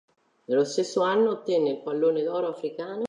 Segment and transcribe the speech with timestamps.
[0.45, 2.99] Nello stesso anno ottenne il Pallone d'oro africano.